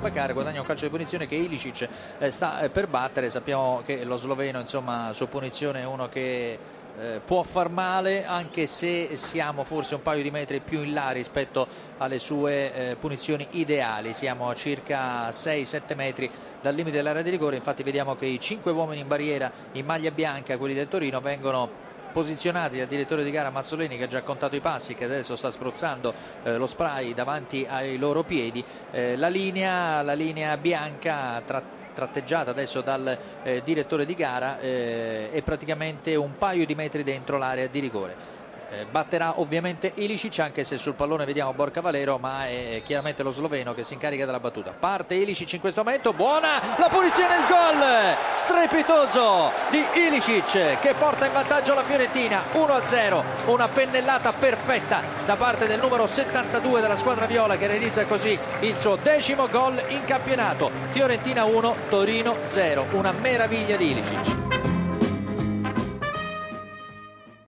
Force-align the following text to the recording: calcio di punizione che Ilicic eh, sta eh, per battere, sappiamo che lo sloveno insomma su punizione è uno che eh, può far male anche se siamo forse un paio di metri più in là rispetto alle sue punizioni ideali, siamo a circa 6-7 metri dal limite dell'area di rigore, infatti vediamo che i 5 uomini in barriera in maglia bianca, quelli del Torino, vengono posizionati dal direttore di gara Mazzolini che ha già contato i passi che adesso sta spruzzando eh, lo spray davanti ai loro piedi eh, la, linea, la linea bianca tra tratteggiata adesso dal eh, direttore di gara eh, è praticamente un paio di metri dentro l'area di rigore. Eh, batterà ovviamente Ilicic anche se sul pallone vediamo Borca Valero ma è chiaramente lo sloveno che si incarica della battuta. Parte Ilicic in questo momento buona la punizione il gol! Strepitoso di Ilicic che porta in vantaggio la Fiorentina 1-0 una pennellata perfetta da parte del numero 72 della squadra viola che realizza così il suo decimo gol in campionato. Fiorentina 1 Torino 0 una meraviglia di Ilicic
calcio 0.00 0.84
di 0.84 0.90
punizione 0.90 1.26
che 1.26 1.34
Ilicic 1.34 1.88
eh, 2.18 2.30
sta 2.30 2.60
eh, 2.60 2.70
per 2.70 2.86
battere, 2.88 3.30
sappiamo 3.30 3.82
che 3.84 4.04
lo 4.04 4.16
sloveno 4.16 4.60
insomma 4.60 5.12
su 5.12 5.28
punizione 5.28 5.80
è 5.80 5.84
uno 5.84 6.08
che 6.08 6.58
eh, 7.00 7.20
può 7.24 7.42
far 7.42 7.68
male 7.68 8.24
anche 8.24 8.66
se 8.66 9.16
siamo 9.16 9.64
forse 9.64 9.94
un 9.94 10.02
paio 10.02 10.22
di 10.22 10.30
metri 10.30 10.60
più 10.60 10.82
in 10.82 10.92
là 10.92 11.10
rispetto 11.10 11.66
alle 11.98 12.18
sue 12.18 12.96
punizioni 12.98 13.46
ideali, 13.52 14.14
siamo 14.14 14.48
a 14.48 14.54
circa 14.54 15.28
6-7 15.30 15.94
metri 15.94 16.30
dal 16.60 16.74
limite 16.74 16.96
dell'area 16.96 17.22
di 17.22 17.30
rigore, 17.30 17.56
infatti 17.56 17.82
vediamo 17.82 18.16
che 18.16 18.26
i 18.26 18.40
5 18.40 18.70
uomini 18.72 19.00
in 19.00 19.06
barriera 19.08 19.50
in 19.72 19.84
maglia 19.84 20.10
bianca, 20.10 20.56
quelli 20.56 20.74
del 20.74 20.88
Torino, 20.88 21.20
vengono 21.20 21.86
posizionati 22.12 22.78
dal 22.78 22.86
direttore 22.86 23.24
di 23.24 23.30
gara 23.30 23.50
Mazzolini 23.50 23.96
che 23.96 24.04
ha 24.04 24.08
già 24.08 24.22
contato 24.22 24.56
i 24.56 24.60
passi 24.60 24.94
che 24.94 25.04
adesso 25.04 25.36
sta 25.36 25.50
spruzzando 25.50 26.12
eh, 26.42 26.56
lo 26.56 26.66
spray 26.66 27.14
davanti 27.14 27.66
ai 27.68 27.98
loro 27.98 28.22
piedi 28.24 28.64
eh, 28.90 29.16
la, 29.16 29.28
linea, 29.28 30.02
la 30.02 30.14
linea 30.14 30.56
bianca 30.56 31.40
tra 31.44 31.76
tratteggiata 31.98 32.52
adesso 32.52 32.80
dal 32.80 33.18
eh, 33.42 33.60
direttore 33.64 34.04
di 34.06 34.14
gara 34.14 34.60
eh, 34.60 35.32
è 35.32 35.42
praticamente 35.42 36.14
un 36.14 36.38
paio 36.38 36.64
di 36.64 36.76
metri 36.76 37.02
dentro 37.02 37.38
l'area 37.38 37.66
di 37.66 37.80
rigore. 37.80 38.14
Eh, 38.70 38.84
batterà 38.84 39.40
ovviamente 39.40 39.92
Ilicic 39.94 40.40
anche 40.40 40.62
se 40.62 40.76
sul 40.76 40.92
pallone 40.92 41.24
vediamo 41.24 41.54
Borca 41.54 41.80
Valero 41.80 42.18
ma 42.18 42.46
è 42.46 42.82
chiaramente 42.84 43.22
lo 43.22 43.32
sloveno 43.32 43.72
che 43.72 43.82
si 43.82 43.94
incarica 43.94 44.26
della 44.26 44.40
battuta. 44.40 44.74
Parte 44.78 45.14
Ilicic 45.14 45.54
in 45.54 45.60
questo 45.60 45.82
momento 45.82 46.12
buona 46.12 46.60
la 46.76 46.88
punizione 46.90 47.36
il 47.36 47.46
gol! 47.46 48.16
Strepitoso 48.34 49.52
di 49.70 49.82
Ilicic 49.94 50.80
che 50.80 50.94
porta 50.98 51.24
in 51.24 51.32
vantaggio 51.32 51.72
la 51.72 51.82
Fiorentina 51.82 52.42
1-0 52.52 53.22
una 53.46 53.68
pennellata 53.68 54.34
perfetta 54.34 55.00
da 55.24 55.36
parte 55.36 55.66
del 55.66 55.80
numero 55.80 56.06
72 56.06 56.82
della 56.82 56.96
squadra 56.96 57.24
viola 57.24 57.56
che 57.56 57.68
realizza 57.68 58.04
così 58.04 58.38
il 58.60 58.76
suo 58.76 58.96
decimo 58.96 59.48
gol 59.48 59.82
in 59.88 60.04
campionato. 60.04 60.70
Fiorentina 60.88 61.44
1 61.44 61.76
Torino 61.88 62.36
0 62.44 62.88
una 62.90 63.12
meraviglia 63.12 63.76
di 63.76 63.90
Ilicic 63.92 64.57